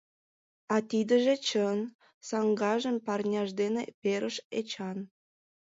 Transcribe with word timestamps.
—А 0.73 0.75
тидыже 0.89 1.35
чын!— 1.47 1.79
саҥгажым 2.27 2.95
парняж 3.05 3.49
дене 3.61 3.83
перыш 4.01 4.35
Эчан. 4.59 4.97